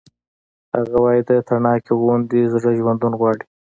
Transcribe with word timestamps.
هغه 0.75 0.97
وایی 1.03 1.21
د 1.29 1.31
تڼاکې 1.47 1.93
غوندې 2.01 2.41
زړه 2.53 2.69
ژوندون 2.79 3.13
غواړي 3.19 3.43